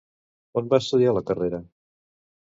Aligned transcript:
On 0.61 0.71
va 0.71 0.79
estudiar 0.83 1.11
la 1.17 1.23
carrera? 1.27 1.59